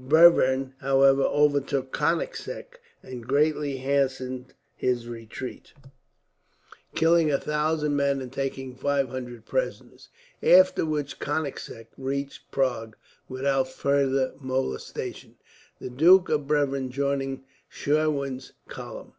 [0.00, 5.72] Bevern, however, overtook Konigseck, and greatly hastened his retreat;
[6.94, 10.08] killing a thousand men and taking five hundred prisoners,
[10.40, 12.94] after which Konigseck reached Prague
[13.28, 15.34] without further molestation,
[15.80, 19.14] the Duke of Bevern joining Schwerin's column.